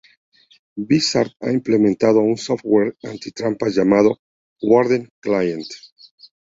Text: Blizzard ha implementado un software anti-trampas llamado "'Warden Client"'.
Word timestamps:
Blizzard 0.77 1.33
ha 1.41 1.51
implementado 1.51 2.21
un 2.21 2.35
software 2.35 2.97
anti-trampas 3.03 3.75
llamado 3.75 4.19
"'Warden 4.63 5.09
Client"'. 5.19 5.77